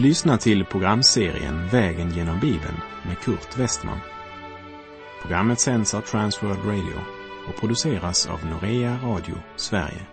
[0.00, 3.98] Du lyssnar till programserien Vägen genom Bibeln med Kurt Westman.
[5.22, 7.00] Programmet sänds av Transworld Radio
[7.48, 10.06] och produceras av Norea Radio Sverige.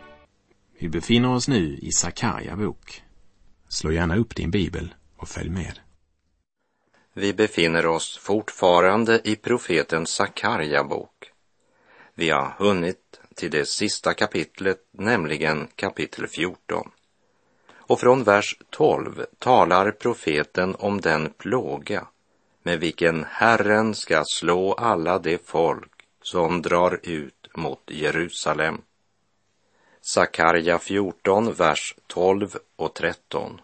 [0.79, 3.01] Vi befinner oss nu i Sakarja bok.
[3.69, 5.79] Slå gärna upp din bibel och följ med.
[7.13, 11.31] Vi befinner oss fortfarande i profeten Sakarja bok.
[12.15, 16.91] Vi har hunnit till det sista kapitlet, nämligen kapitel 14.
[17.87, 22.07] Och från vers 12 talar profeten om den plåga
[22.63, 25.91] med vilken Herren ska slå alla de folk
[26.21, 28.81] som drar ut mot Jerusalem.
[30.01, 33.61] Sakarja 14, vers 12 och 13.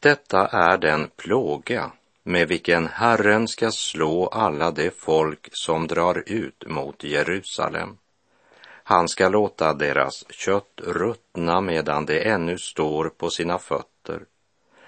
[0.00, 1.92] Detta är den plåga
[2.22, 7.98] med vilken Herren ska slå alla de folk som drar ut mot Jerusalem.
[8.90, 14.24] Han ska låta deras kött ruttna medan de ännu står på sina fötter.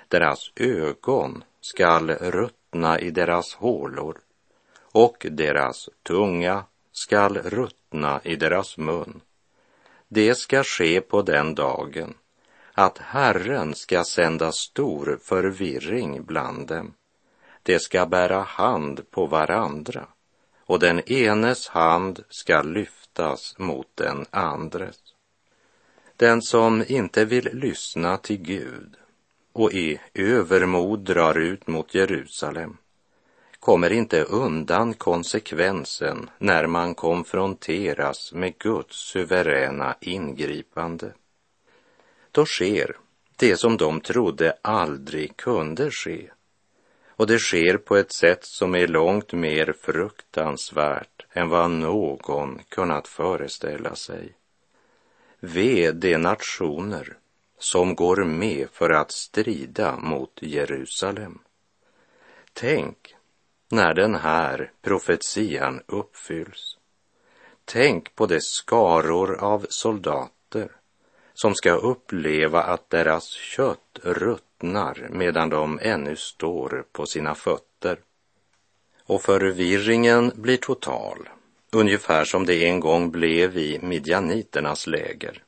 [0.09, 4.19] Deras ögon skall ruttna i deras hålor
[4.93, 9.21] och deras tunga skall ruttna i deras mun.
[10.09, 12.15] Det ska ske på den dagen
[12.73, 16.95] att Herren ska sända stor förvirring bland dem.
[17.63, 20.07] De ska bära hand på varandra
[20.67, 22.63] och den enes hand ska
[23.15, 24.97] kastas mot den andres.
[26.17, 28.97] Den som inte vill lyssna till Gud
[29.53, 32.77] och i övermod drar ut mot Jerusalem
[33.61, 41.13] kommer inte undan konsekvensen när man konfronteras med Guds suveräna ingripande.
[42.33, 42.97] Då sker
[43.37, 46.31] det som de trodde aldrig kunde ske.
[47.17, 53.09] Och det sker på ett sätt som är långt mer fruktansvärt än vad någon kunnat
[53.09, 54.33] föreställa sig.
[55.41, 57.17] Ve de nationer
[57.59, 61.39] som går med för att strida mot Jerusalem.
[62.53, 63.15] Tänk
[63.71, 66.79] när den här profetian uppfylls.
[67.65, 70.42] Tänk på de skaror av soldater
[71.43, 77.99] som ska uppleva att deras kött ruttnar medan de ännu står på sina fötter.
[79.05, 81.29] Och förvirringen blir total,
[81.73, 85.43] ungefär som det en gång blev i midjaniternas läger.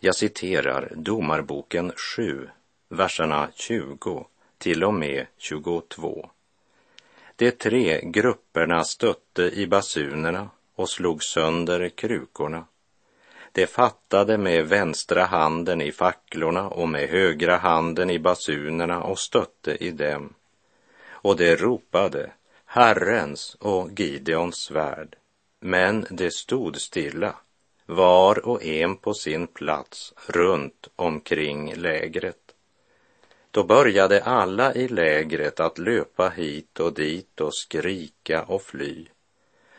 [0.00, 2.48] Jag citerar Domarboken 7,
[2.88, 4.26] verserna 20
[4.58, 6.30] till och med 22.
[7.36, 12.66] De tre grupperna stötte i basunerna och slog sönder krukorna.
[13.54, 19.76] De fattade med vänstra handen i facklorna och med högra handen i basunerna och stötte
[19.84, 20.34] i dem.
[21.08, 22.30] Och de ropade
[22.64, 25.16] Herrens och Gideons svärd,
[25.60, 27.34] men de stod stilla,
[27.86, 32.54] var och en på sin plats runt omkring lägret.
[33.50, 39.06] Då började alla i lägret att löpa hit och dit och skrika och fly.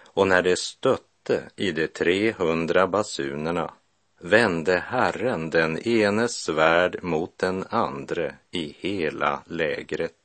[0.03, 1.14] Och när de stötte
[1.55, 3.73] i de trehundra basunerna
[4.19, 10.15] vände Herren den enes svärd mot den andre i hela lägret.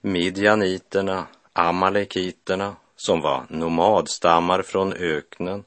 [0.00, 5.64] Midjaniterna, amalekiterna, som var nomadstammar från öknen,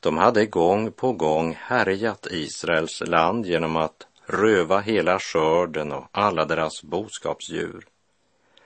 [0.00, 6.44] de hade gång på gång härjat Israels land genom att röva hela skörden och alla
[6.44, 7.86] deras boskapsdjur.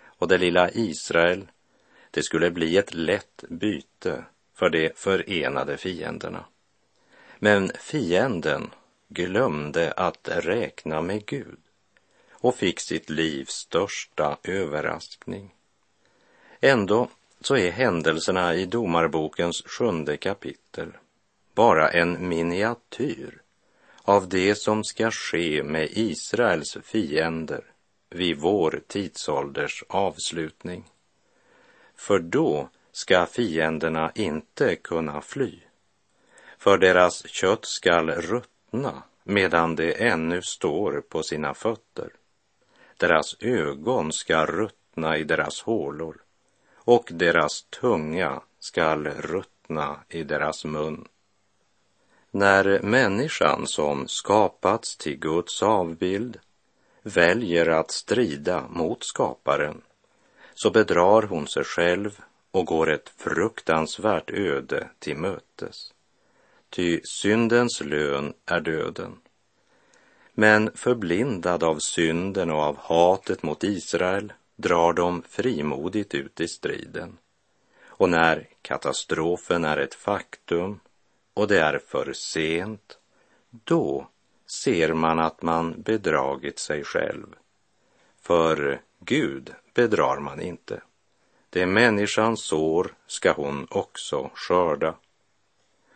[0.04, 1.46] Och det lilla Israel,
[2.10, 4.24] det skulle bli ett lätt byte
[4.60, 6.44] för de förenade fienderna.
[7.38, 8.70] Men fienden
[9.08, 11.58] glömde att räkna med Gud
[12.30, 15.54] och fick sitt livs största överraskning.
[16.60, 17.08] Ändå
[17.40, 20.92] så är händelserna i Domarbokens sjunde kapitel
[21.54, 23.42] bara en miniatyr
[24.02, 27.64] av det som ska ske med Israels fiender
[28.10, 30.84] vid vår tidsålders avslutning.
[31.96, 35.60] För då ska fienderna inte kunna fly,
[36.58, 42.12] för deras kött skall ruttna medan de ännu står på sina fötter.
[42.96, 46.16] Deras ögon ska ruttna i deras hålor
[46.74, 51.08] och deras tunga skall ruttna i deras mun.
[52.30, 56.38] När människan som skapats till Guds avbild
[57.02, 59.82] väljer att strida mot skaparen
[60.54, 62.20] så bedrar hon sig själv
[62.50, 65.94] och går ett fruktansvärt öde till mötes.
[66.70, 69.20] Ty syndens lön är döden.
[70.32, 77.18] Men förblindad av synden och av hatet mot Israel drar de frimodigt ut i striden.
[77.86, 80.80] Och när katastrofen är ett faktum
[81.34, 82.98] och det är för sent,
[83.50, 84.08] då
[84.62, 87.26] ser man att man bedragit sig själv.
[88.22, 90.82] för Gud bedrar man inte.
[91.50, 94.94] Det människan sår ska hon också skörda.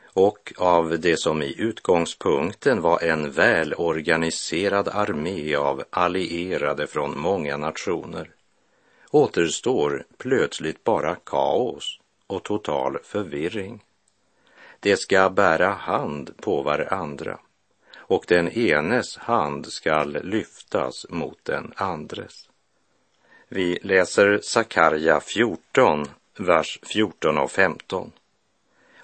[0.05, 8.31] Och av det som i utgångspunkten var en välorganiserad armé av allierade från många nationer
[9.11, 13.85] återstår plötsligt bara kaos och total förvirring.
[14.81, 17.39] De ska bära hand på varandra
[17.97, 22.49] och den enes hand skall lyftas mot den andres.
[23.49, 26.09] Vi läser Sakarja 14,
[26.39, 28.13] vers 14 och 15.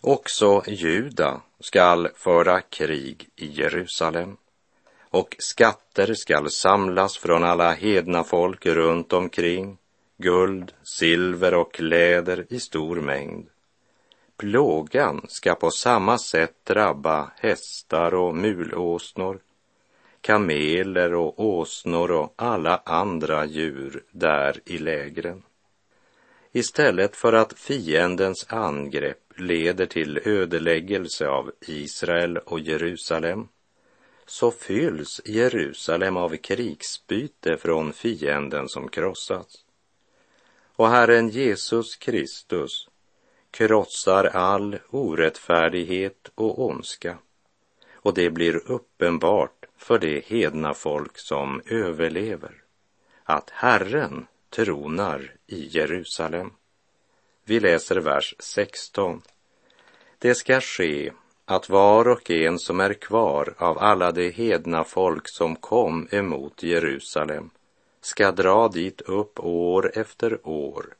[0.00, 4.37] Också Juda skall föra krig i Jerusalem
[5.10, 9.78] och skatter skall samlas från alla hedna folk runt omkring,
[10.16, 13.46] guld, silver och kläder i stor mängd.
[14.37, 19.40] Plågan ska på samma sätt drabba hästar och mulåsnor,
[20.20, 25.43] kameler och åsnor och alla andra djur där i lägren.
[26.52, 33.49] Istället för att fiendens angrepp leder till ödeläggelse av Israel och Jerusalem
[34.26, 39.64] så fylls Jerusalem av krigsbyte från fienden som krossats.
[40.76, 42.88] Och Herren Jesus Kristus
[43.50, 47.19] krossar all orättfärdighet och ondska
[48.02, 52.52] och det blir uppenbart för det hedna folk som överlever
[53.25, 56.50] att Herren tronar i Jerusalem.
[57.44, 59.23] Vi läser vers 16.
[60.19, 61.12] Det ska ske
[61.44, 66.62] att var och en som är kvar av alla de hedna folk som kom emot
[66.62, 67.50] Jerusalem
[68.00, 70.94] ska dra dit upp år efter år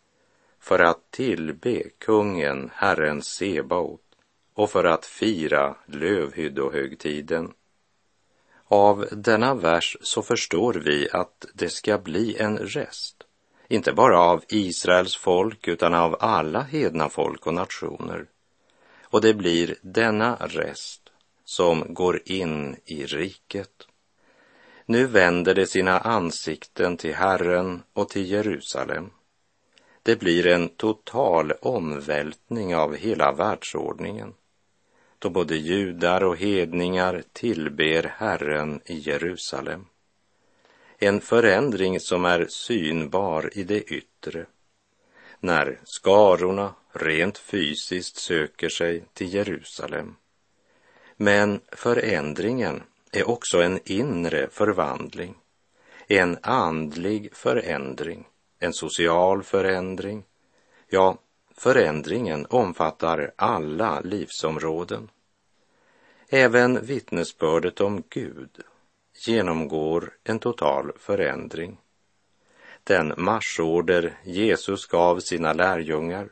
[0.61, 4.01] för att tillbe kungen, Herren Sebaot
[4.61, 7.53] och för att fira lövhyddohögtiden.
[8.69, 13.17] Av denna vers så förstår vi att det ska bli en rest,
[13.69, 18.27] inte bara av Israels folk utan av alla hedna folk och nationer.
[19.03, 21.03] Och det blir denna rest
[21.45, 23.87] som går in i riket.
[24.87, 29.11] Nu vänder de sina ansikten till Herren och till Jerusalem.
[30.03, 34.35] Det blir en total omvältning av hela världsordningen
[35.21, 39.87] då både judar och hedningar tillber Herren i Jerusalem.
[40.99, 44.47] En förändring som är synbar i det yttre
[45.41, 50.17] när skarorna rent fysiskt söker sig till Jerusalem.
[51.17, 52.83] Men förändringen
[53.13, 55.35] är också en inre förvandling,
[56.09, 58.27] en andlig förändring,
[58.59, 60.25] en social förändring.
[60.89, 61.19] Ja,
[61.61, 65.11] förändringen omfattar alla livsområden.
[66.29, 68.51] Även vittnesbördet om Gud
[69.27, 71.77] genomgår en total förändring.
[72.85, 76.29] Den marsorder Jesus gav sina lärjungar,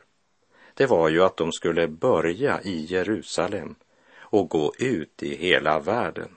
[0.73, 3.75] det var ju att de skulle börja i Jerusalem
[4.17, 6.35] och gå ut i hela världen.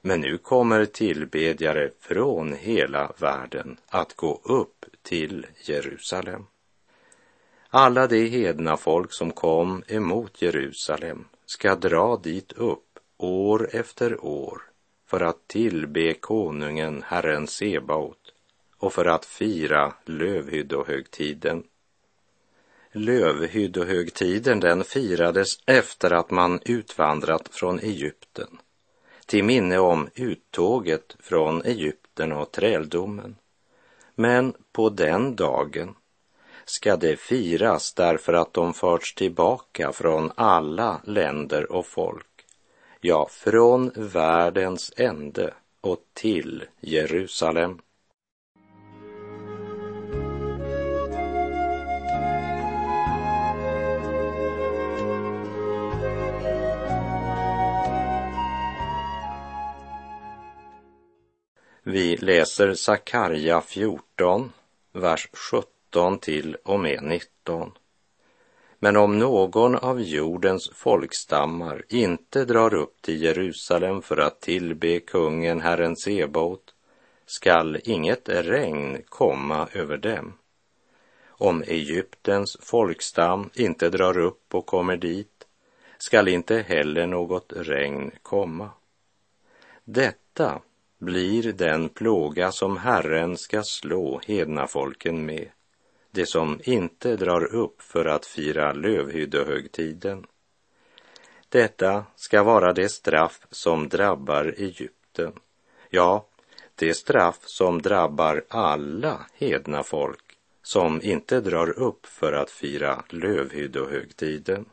[0.00, 6.46] Men nu kommer tillbedjare från hela världen att gå upp till Jerusalem.
[7.76, 14.62] Alla de hedna folk som kom emot Jerusalem ska dra dit upp år efter år
[15.06, 18.32] för att tillbe konungen, Herren Sebaot
[18.78, 21.64] och för att fira lövhyddohögtiden.
[22.92, 28.58] Lövhyddohögtiden den firades efter att man utvandrat från Egypten
[29.26, 33.36] till minne om uttåget från Egypten och träldomen.
[34.14, 35.94] Men på den dagen
[36.64, 42.26] ska det firas därför att de förts tillbaka från alla länder och folk,
[43.00, 47.78] ja, från världens ände och till Jerusalem.
[61.86, 64.52] Vi läser Sakarja 14,
[64.92, 65.73] vers 17
[66.20, 67.72] till och med 19.
[68.78, 75.60] Men om någon av jordens folkstammar inte drar upp till Jerusalem för att tillbe kungen,
[75.60, 76.74] Herren Sebaot,
[77.26, 80.32] skall inget regn komma över dem.
[81.28, 85.46] Om Egyptens folkstam inte drar upp och kommer dit,
[85.98, 88.70] skall inte heller något regn komma.
[89.84, 90.60] Detta
[90.98, 95.48] blir den plåga som Herren ska slå hedna folken med,
[96.14, 100.26] det som inte drar upp för att fira lövhyddehögtiden.
[101.48, 105.32] Detta ska vara det straff som drabbar Egypten,
[105.90, 106.26] ja,
[106.74, 114.64] det straff som drabbar alla hedna folk som inte drar upp för att fira lövhyddohögtiden.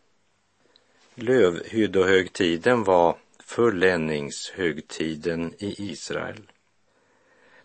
[1.15, 6.51] Lövhyddohögtiden var fulländningshögtiden i Israel.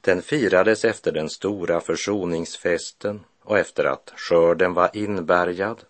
[0.01, 5.83] Den firades efter den stora försoningsfesten och efter att skörden var inbärgad.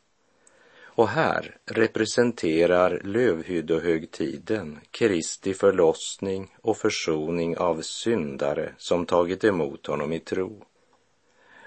[0.84, 10.20] Och här representerar lövhyddohögtiden Kristi förlossning och försoning av syndare som tagit emot honom i
[10.20, 10.64] tro.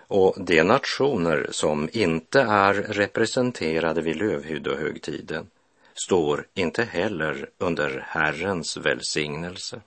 [0.08, 5.48] Och de nationer som inte är representerade vid lövhyddohögtiden
[5.94, 9.82] står inte heller under Herrens välsignelse.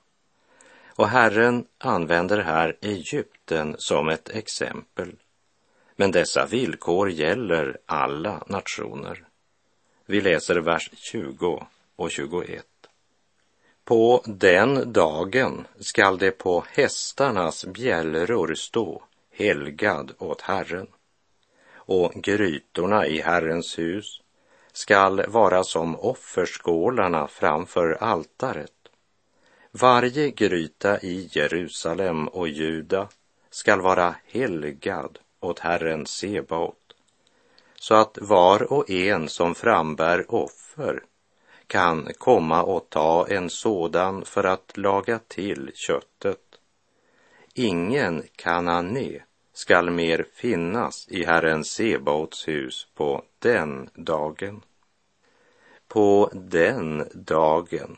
[0.97, 5.17] Och Herren använder här Egypten som ett exempel.
[6.03, 9.25] Men dessa villkor gäller alla nationer.
[10.07, 11.67] Vi läser vers 20
[11.97, 12.65] och 21.
[13.85, 20.87] På den dagen skall det på hästarnas bjällror stå helgad åt Herren
[21.75, 24.21] och grytorna i Herrens hus
[24.73, 28.89] skall vara som offerskålarna framför altaret.
[29.71, 33.09] Varje gryta i Jerusalem och Juda
[33.51, 36.95] skall vara helgad åt Herren Sebaot,
[37.75, 41.03] så att var och en som frambär offer
[41.67, 46.39] kan komma och ta en sådan för att laga till köttet.
[47.55, 49.23] Ingen kanané
[49.53, 54.65] skall mer finnas i Herren Sebaots hus på den dagen.
[55.89, 57.97] På den dagen,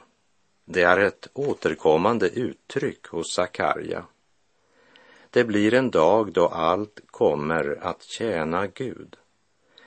[0.65, 4.05] det är ett återkommande uttryck hos Sakarja.
[5.35, 9.17] Det blir en dag då allt kommer att tjäna Gud.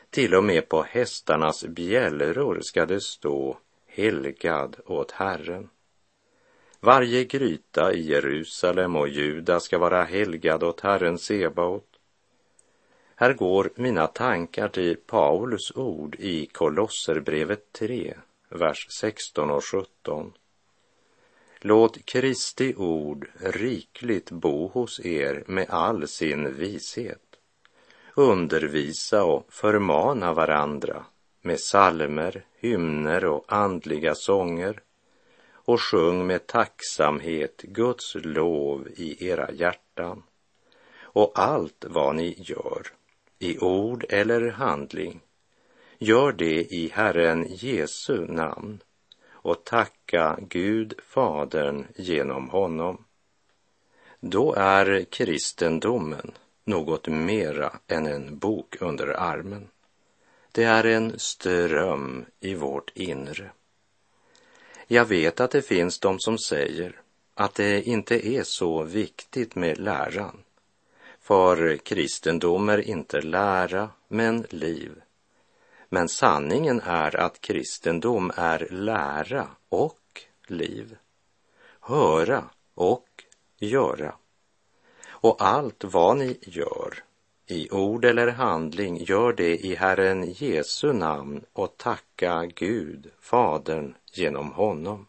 [0.09, 5.69] Till och med på hästarnas bjällror ska det stå helgad åt Herren.
[6.79, 11.99] Varje gryta i Jerusalem och Juda ska vara helgad åt Herren Sebaot.
[13.15, 18.17] Här går mina tankar till Paulus ord i Kolosserbrevet 3,
[18.49, 20.33] vers 16 och 17.
[21.61, 27.21] Låt Kristi ord rikligt bo hos er med all sin vishet.
[28.15, 31.05] Undervisa och förmana varandra
[31.41, 34.81] med salmer, hymner och andliga sånger
[35.51, 40.23] och sjung med tacksamhet Guds lov i era hjärtan.
[41.01, 42.87] Och allt vad ni gör,
[43.39, 45.21] i ord eller handling,
[45.99, 48.79] gör det i Herren Jesu namn
[49.47, 53.05] och tacka Gud Fadern genom honom.
[54.19, 56.31] Då är kristendomen
[56.63, 59.67] något mera än en bok under armen.
[60.51, 63.51] Det är en ström i vårt inre.
[64.87, 67.01] Jag vet att det finns de som säger
[67.33, 70.43] att det inte är så viktigt med läran.
[71.21, 74.91] För kristendom är inte lära, men liv.
[75.89, 80.97] Men sanningen är att kristendom är lära och liv.
[81.79, 82.43] Höra
[82.75, 83.07] och
[83.57, 84.15] göra.
[85.09, 87.03] Och allt vad ni gör,
[87.47, 94.51] i ord eller handling, gör det i Herren Jesu namn och tacka Gud, Fadern, genom
[94.51, 95.07] honom.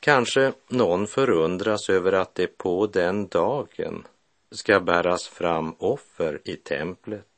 [0.00, 4.06] Kanske någon förundras över att det på den dagen
[4.50, 7.31] ska bäras fram offer i templet.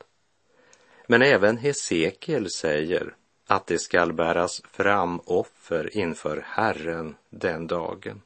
[1.07, 3.15] Men även Hesekiel säger
[3.47, 8.23] att det skall bäras fram offer inför Herren den dagen.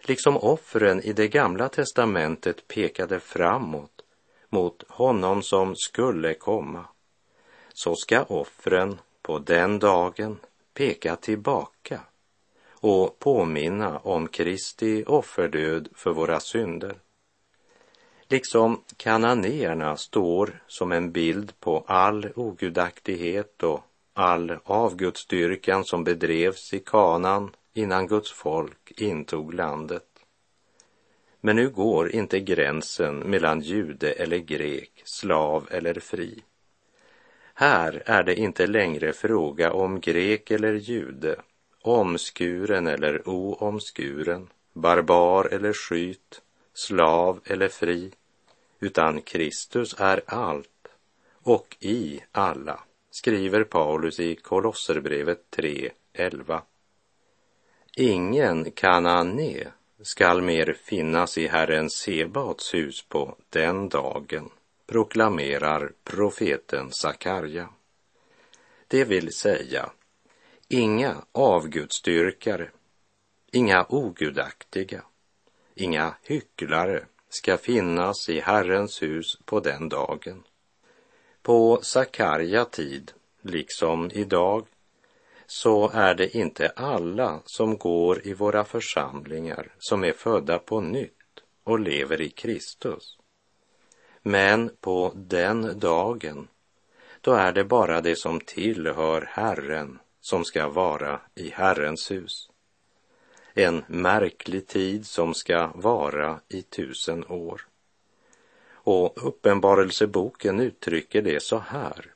[0.00, 4.02] Liksom offren i det gamla testamentet pekade framåt
[4.48, 6.86] mot honom som skulle komma,
[7.72, 10.38] så ska offren på den dagen
[10.74, 12.00] peka tillbaka
[12.70, 16.94] och påminna om Kristi offerdöd för våra synder.
[18.28, 23.80] Liksom kananéerna står som en bild på all ogudaktighet och
[24.12, 30.06] all avgudsdyrkan som bedrevs i kanan innan Guds folk intog landet.
[31.40, 36.42] Men nu går inte gränsen mellan jude eller grek, slav eller fri.
[37.54, 41.36] Här är det inte längre fråga om grek eller jude,
[41.82, 46.42] omskuren eller oomskuren, barbar eller skyt,
[46.74, 48.10] slav eller fri,
[48.80, 50.68] utan Kristus är allt
[51.42, 56.60] och i alla, skriver Paulus i Kolosserbrevet 3.11.
[57.96, 59.66] Ingen kanané
[60.02, 64.50] skall mer finnas i Herren Sebaots hus på den dagen,
[64.86, 67.68] proklamerar profeten Sakarja.
[68.88, 69.90] Det vill säga,
[70.68, 72.70] inga avgudstyrkare,
[73.52, 75.02] inga ogudaktiga,
[75.74, 80.42] inga hycklare ska finnas i Herrens hus på den dagen.
[81.42, 83.12] På Sakarja tid,
[83.42, 84.66] liksom idag,
[85.46, 91.10] så är det inte alla som går i våra församlingar som är födda på nytt
[91.64, 93.18] och lever i Kristus.
[94.22, 96.48] Men på den dagen,
[97.20, 102.50] då är det bara det som tillhör Herren som ska vara i Herrens hus.
[103.54, 107.66] En märklig tid som ska vara i tusen år.
[108.72, 112.14] Och Uppenbarelseboken uttrycker det så här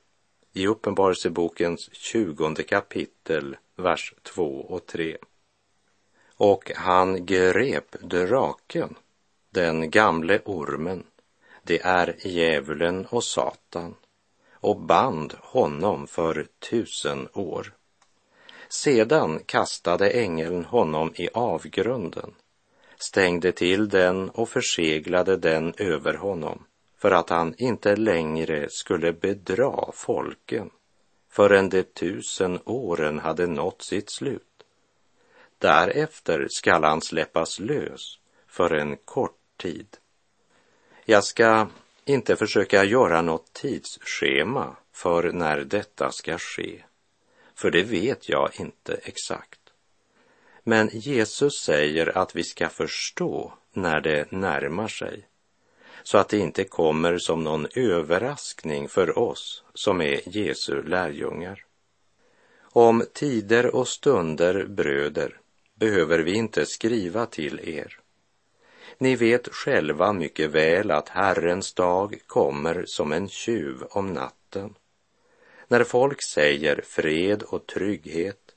[0.53, 5.17] i Uppenbarelsebokens tjugonde kapitel, vers 2 och 3.
[6.35, 8.95] Och han grep draken,
[9.51, 11.05] den gamle ormen,
[11.63, 13.95] det är djävulen och Satan,
[14.53, 17.78] och band honom för tusen år.
[18.69, 22.35] Sedan kastade ängeln honom i avgrunden,
[22.97, 26.65] stängde till den och förseglade den över honom
[26.99, 30.71] för att han inte längre skulle bedra folken
[31.31, 34.43] förrän de tusen åren hade nått sitt slut.
[35.59, 39.97] Därefter skall han släppas lös för en kort tid.
[41.05, 41.67] Jag ska
[42.05, 46.83] inte försöka göra något tidsschema för när detta ska ske,
[47.59, 49.61] för det vet jag inte exakt.
[50.65, 55.29] Men Jesus säger att vi ska förstå när det närmar sig
[56.03, 61.65] så att det inte kommer som någon överraskning för oss som är Jesu lärjungar.
[62.61, 65.41] Om tider och stunder, bröder,
[65.75, 68.01] behöver vi inte skriva till er.
[68.99, 74.75] Ni vet själva mycket väl att Herrens dag kommer som en tjuv om natten.
[75.69, 78.55] När folk säger fred och trygghet,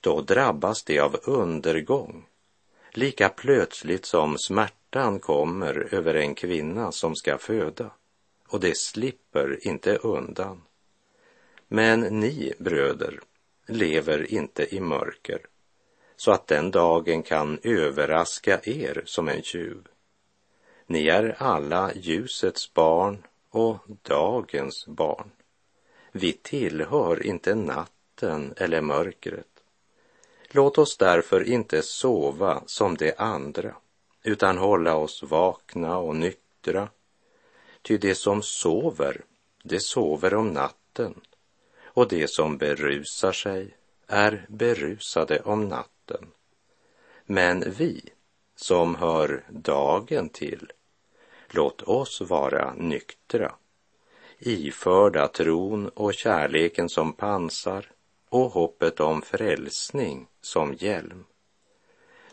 [0.00, 2.26] då drabbas de av undergång,
[2.90, 7.90] lika plötsligt som smärtan kommer över en kvinna som ska föda
[8.48, 10.62] och det slipper inte undan.
[11.68, 13.20] Men ni, bröder,
[13.66, 15.40] lever inte i mörker
[16.16, 19.88] så att den dagen kan överraska er som en tjuv.
[20.86, 25.30] Ni är alla ljusets barn och dagens barn.
[26.16, 29.62] Vi tillhör inte natten eller mörkret.
[30.48, 33.74] Låt oss därför inte sova som de andra
[34.22, 36.88] utan hålla oss vakna och nyktra.
[37.82, 39.24] Ty de som sover,
[39.62, 41.20] de sover om natten,
[41.84, 43.76] och de som berusar sig
[44.06, 46.26] är berusade om natten.
[47.24, 48.00] Men vi
[48.56, 50.72] som hör dagen till,
[51.48, 53.54] låt oss vara nyktra,
[54.38, 57.86] iförda tron och kärleken som pansar
[58.28, 61.24] och hoppet om frälsning som hjälm.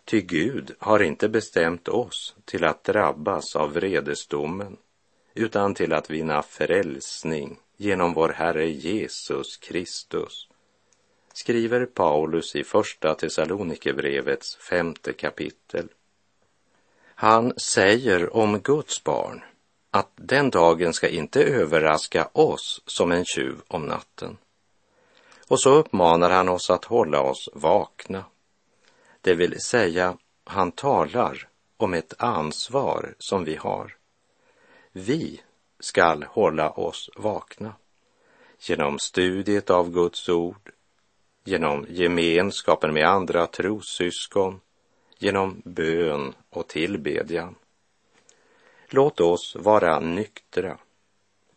[0.06, 4.78] Ty Gud har inte bestämt oss till att drabbas av vredesdomen,
[5.34, 10.48] utan till att vinna frälsning genom vår Herre Jesus Kristus,
[11.34, 15.88] skriver Paulus i Första Thessalonikerbrevets femte kapitel.
[17.16, 19.44] Han säger om Guds barn
[19.93, 24.38] att den dagen ska inte överraska oss som en tjuv om natten.
[25.47, 28.23] Och så uppmanar han oss att hålla oss vakna
[29.23, 33.95] det vill säga, han talar om ett ansvar som vi har.
[34.91, 35.41] Vi
[35.79, 37.73] skall hålla oss vakna
[38.60, 40.71] genom studiet av Guds ord,
[41.43, 44.62] genom gemenskapen med andra trossyskon,
[45.17, 47.56] genom bön och tillbedjan.
[48.95, 50.77] Låt oss vara nyktra,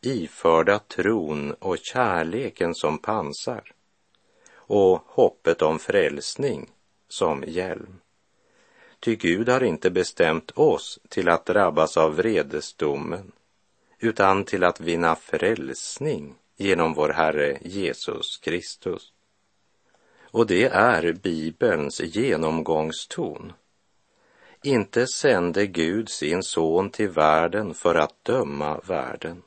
[0.01, 3.73] iförda tron och kärleken som pansar
[4.55, 6.71] och hoppet om frälsning
[7.09, 8.01] som hjälm.
[9.01, 13.33] Ty Gud har inte bestämt oss till att drabbas av vredesdomen,
[13.99, 19.13] utan till att vinna frälsning genom vår Herre Jesus Kristus.
[20.21, 23.53] Och det är Bibelns genomgångston.
[24.67, 29.43] Inte sände Gud sin son till världen för att döma världen,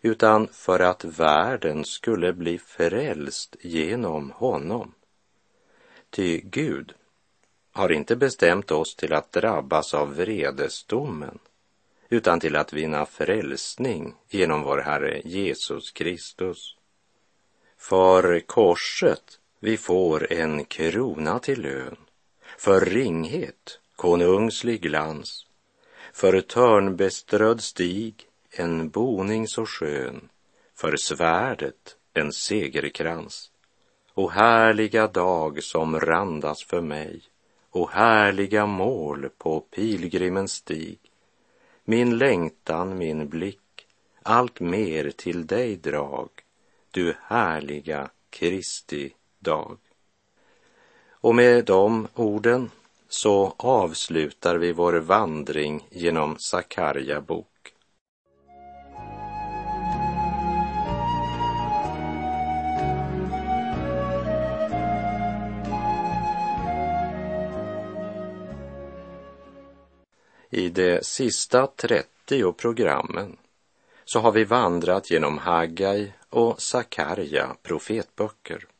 [0.00, 4.94] utan för att världen skulle bli frälst genom honom.
[6.10, 6.94] Ty Gud
[7.72, 11.38] har inte bestämt oss till att drabbas av vredesdomen,
[12.08, 16.76] utan till att vinna frälsning genom vår Herre Jesus Kristus.
[17.78, 21.96] För korset vi får en krona till lön,
[22.58, 25.46] för ringhet konungslig glans,
[26.12, 30.28] för törnbeströdd stig en boning så skön,
[30.74, 33.50] för svärdet en segerkrans.
[34.14, 37.22] O härliga dag som randas för mig
[37.70, 40.98] och härliga mål på pilgrimens stig.
[41.84, 43.86] Min längtan, min blick,
[44.22, 46.28] allt mer till dig drag,
[46.90, 49.78] du härliga Kristi dag.
[51.10, 52.70] Och med de orden
[53.14, 57.74] så avslutar vi vår vandring genom Sakarja bok.
[70.50, 73.36] I de sista 30 programmen
[74.04, 78.71] så har vi vandrat genom Haggai och Sakarja profetböcker.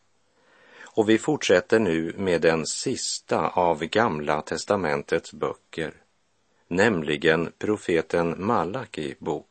[0.95, 5.93] Och vi fortsätter nu med den sista av Gamla testamentets böcker,
[6.69, 9.47] nämligen profeten Malaki bok.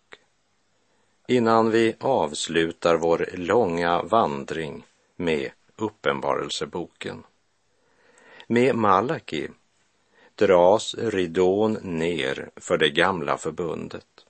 [1.28, 7.24] Innan vi avslutar vår långa vandring med Uppenbarelseboken.
[8.48, 9.48] Med Malaki
[10.36, 14.26] dras ridån ner för det gamla förbundet.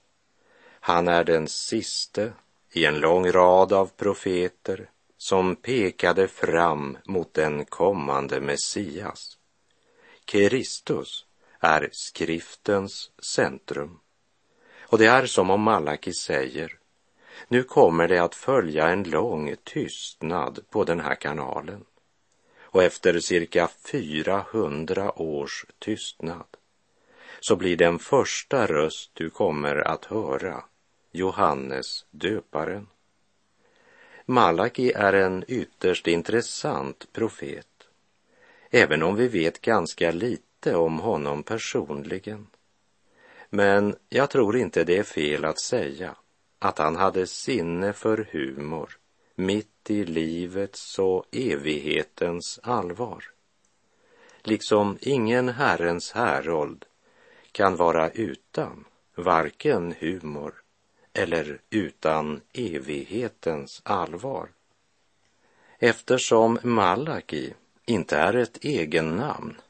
[0.80, 2.32] Han är den siste
[2.72, 4.90] i en lång rad av profeter
[5.22, 9.38] som pekade fram mot den kommande Messias.
[10.24, 11.26] Kristus
[11.60, 14.00] är skriftens centrum.
[14.80, 16.78] Och det är som om Malaki säger,
[17.48, 21.84] nu kommer det att följa en lång tystnad på den här kanalen.
[22.60, 26.56] Och efter cirka 400 års tystnad
[27.40, 30.64] så blir den första röst du kommer att höra
[31.12, 32.86] Johannes döparen.
[34.32, 37.88] Malaki är en ytterst intressant profet,
[38.70, 42.46] även om vi vet ganska lite om honom personligen.
[43.50, 46.14] Men jag tror inte det är fel att säga
[46.58, 48.98] att han hade sinne för humor
[49.34, 53.24] mitt i livets och evighetens allvar.
[54.42, 56.84] Liksom ingen Herrens härold
[57.52, 60.61] kan vara utan varken humor
[61.12, 64.48] eller utan evighetens allvar.
[65.78, 67.52] Eftersom Malaki
[67.86, 69.60] inte är ett egennamn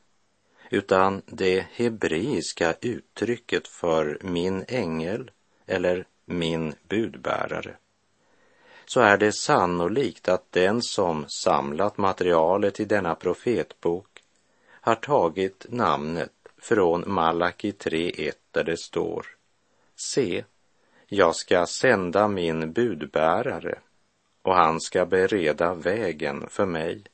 [0.71, 5.31] utan det hebreiska uttrycket för min ängel
[5.67, 7.77] eller min budbärare
[8.87, 14.23] så är det sannolikt att den som samlat materialet i denna profetbok
[14.71, 19.27] har tagit namnet från Malaki 3.1 där det står
[19.97, 20.45] Se,
[21.15, 23.79] jag ska sända min budbärare
[24.43, 27.05] och han ska bereda vägen för mig.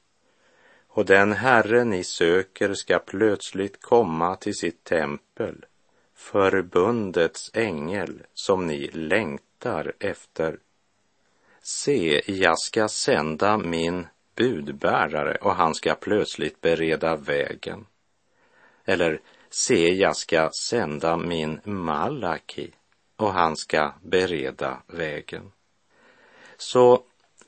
[0.89, 5.65] Och den Herre ni söker ska plötsligt komma till sitt tempel,
[6.15, 10.59] förbundets ängel som ni längtar efter.
[11.63, 17.87] Se, jag ska sända min budbärare och han ska plötsligt bereda vägen.
[18.85, 22.73] Eller, se, jag ska sända min Malaki
[23.19, 25.53] och han ska bereda vägen.
[26.57, 27.03] Så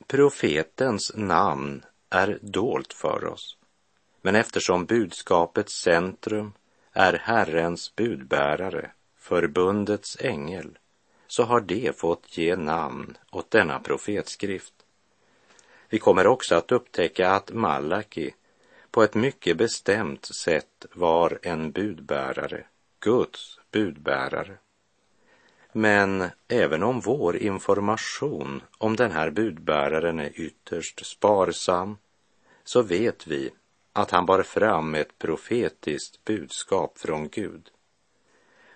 [0.06, 3.56] profetens namn är dolt för oss.
[4.22, 6.52] Men eftersom budskapets centrum
[6.92, 10.78] är Herrens budbärare, förbundets ängel,
[11.26, 14.74] så har det fått ge namn åt denna profetskrift.
[15.88, 18.34] Vi kommer också att upptäcka att Malaki
[18.90, 22.64] på ett mycket bestämt sätt var en budbärare,
[23.00, 24.58] Guds budbärare.
[25.72, 31.96] Men även om vår information om den här budbäraren är ytterst sparsam
[32.64, 33.50] så vet vi
[33.92, 37.70] att han bar fram ett profetiskt budskap från Gud.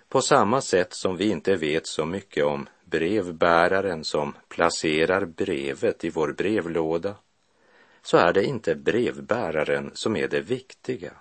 [0.09, 6.09] På samma sätt som vi inte vet så mycket om brevbäraren som placerar brevet i
[6.09, 7.15] vår brevlåda
[8.01, 11.11] så är det inte brevbäraren som är det viktiga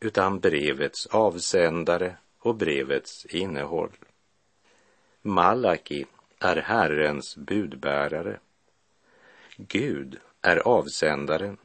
[0.00, 3.92] utan brevets avsändare och brevets innehåll.
[5.22, 6.06] Malaki
[6.38, 8.40] är Herrens budbärare.
[9.56, 11.56] Gud är avsändaren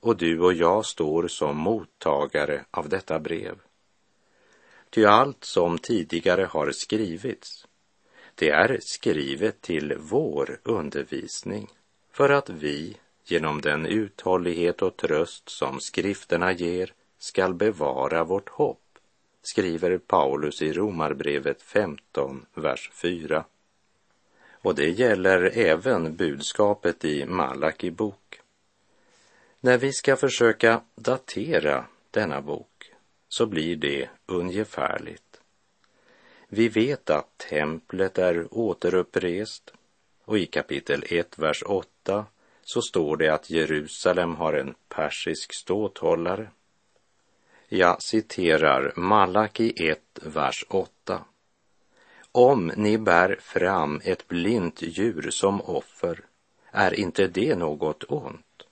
[0.00, 3.58] och du och jag står som mottagare av detta brev.
[4.90, 7.66] Ty allt som tidigare har skrivits,
[8.34, 11.68] det är skrivet till vår undervisning
[12.12, 18.85] för att vi genom den uthållighet och tröst som skrifterna ger skall bevara vårt hopp
[19.46, 23.44] skriver Paulus i Romarbrevet 15, vers 4.
[24.50, 28.40] Och det gäller även budskapet i Malaki bok.
[29.60, 32.92] När vi ska försöka datera denna bok
[33.28, 35.40] så blir det ungefärligt.
[36.48, 39.72] Vi vet att templet är återupprest
[40.24, 42.26] och i kapitel 1, vers 8
[42.62, 46.50] så står det att Jerusalem har en persisk ståthållare
[47.68, 51.20] jag citerar Malaki 1, vers 8.
[52.32, 56.20] Om ni bär fram ett blint djur som offer,
[56.70, 58.62] är inte det något ont?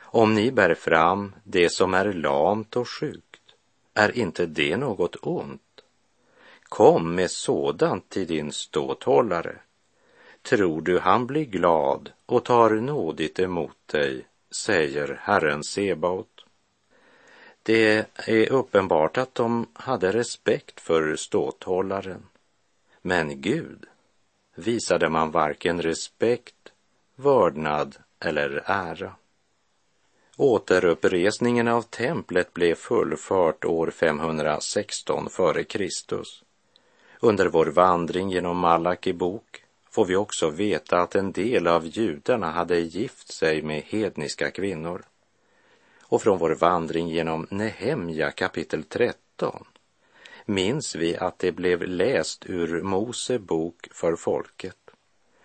[0.00, 3.54] Om ni bär fram det som är lamt och sjukt,
[3.94, 5.82] är inte det något ont?
[6.62, 9.56] Kom med sådant till din ståthållare.
[10.42, 16.29] Tror du han blir glad och tar nådigt emot dig, säger Herren Sebaot.
[17.70, 22.22] Det är uppenbart att de hade respekt för ståthållaren.
[23.02, 23.86] Men Gud
[24.54, 26.72] visade man varken respekt,
[27.16, 29.12] vördnad eller ära.
[30.36, 35.88] Återuppresningen av templet blev fullfört år 516 f.Kr.
[37.20, 42.50] Under vår vandring genom Malaki bok får vi också veta att en del av judarna
[42.50, 45.02] hade gift sig med hedniska kvinnor.
[46.10, 49.64] Och från vår vandring genom Nehemja kapitel 13
[50.44, 54.76] minns vi att det blev läst ur Mose bok för folket.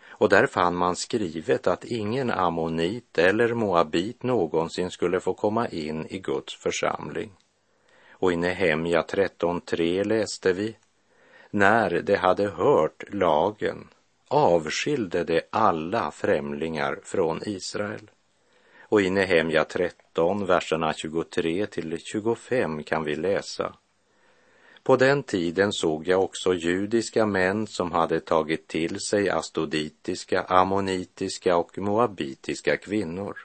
[0.08, 6.08] Och där fann man skrivet att ingen ammonit eller moabit någonsin skulle få komma in
[6.08, 7.32] i Guds församling.
[8.12, 10.76] Och i Nehemja 13.3 läste vi
[11.52, 13.88] när de hade hört lagen
[14.28, 18.10] avskilde de alla främlingar från Israel.
[18.96, 23.74] Och i Nehemja 13, verserna 23 till 25 kan vi läsa
[24.84, 31.58] på den tiden såg jag också judiska män som hade tagit till sig astoditiska, ammonitiska
[31.58, 33.38] och moabitiska kvinnor.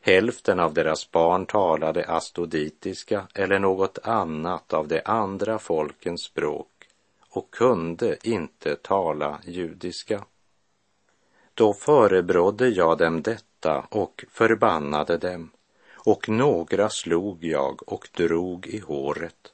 [0.00, 6.88] Hälften av deras barn talade astoditiska eller något annat av de andra folkens språk
[7.30, 10.24] och kunde inte tala judiska.
[11.54, 15.50] Då förebrådde jag dem detta och förbannade dem,
[15.94, 19.52] och några slog jag och drog i håret.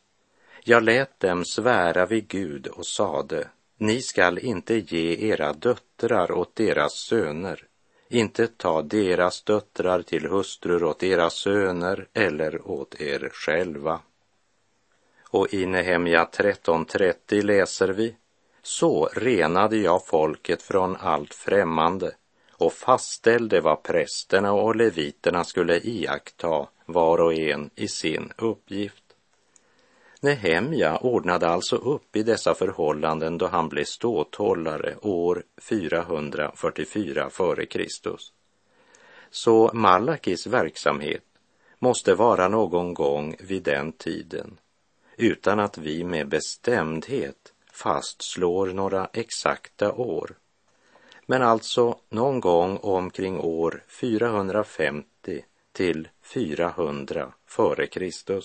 [0.64, 6.56] Jag lät dem svära vid Gud och sade, ni skall inte ge era döttrar åt
[6.56, 7.66] deras söner,
[8.08, 14.00] inte ta deras döttrar till hustrur åt deras söner eller åt er själva.
[15.30, 18.16] Och i Nehemja 13.30 läser vi,
[18.62, 22.14] så renade jag folket från allt främmande
[22.60, 29.04] och fastställde vad prästerna och leviterna skulle iaktta var och en i sin uppgift.
[30.20, 37.86] Nehemja ordnade alltså upp i dessa förhållanden då han blev ståthållare år 444 f.Kr.
[39.30, 41.24] Så Malakis verksamhet
[41.78, 44.58] måste vara någon gång vid den tiden
[45.16, 50.36] utan att vi med bestämdhet fastslår några exakta år.
[51.30, 58.40] Men alltså någon gång omkring år 450 till 400 f.Kr.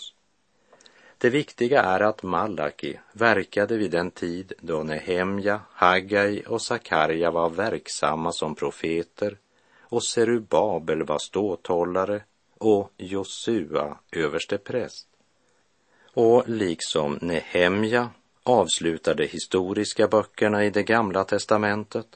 [1.18, 7.50] Det viktiga är att Malaki verkade vid den tid då Nehemja, Haggai och Sakarja var
[7.50, 9.38] verksamma som profeter
[9.82, 12.22] och Serubabel var ståthållare
[12.58, 15.08] och Josua överstepräst.
[16.14, 18.10] Och liksom Nehemja
[18.44, 22.08] avslutar de historiska böckerna i det gamla testamentet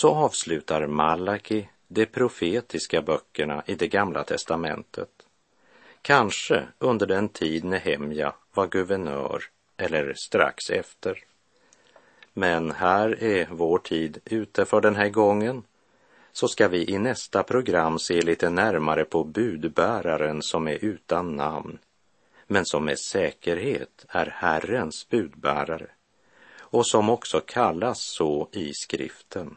[0.00, 5.08] så avslutar Malaki de profetiska böckerna i det gamla testamentet
[6.02, 9.42] Kanske under den tid Nehemja var guvernör
[9.76, 11.24] eller strax efter.
[12.32, 15.62] Men här är vår tid ute för den här gången.
[16.32, 21.78] Så ska vi i nästa program se lite närmare på budbäraren som är utan namn,
[22.46, 25.86] men som med säkerhet är Herrens budbärare
[26.58, 29.56] och som också kallas så i skriften.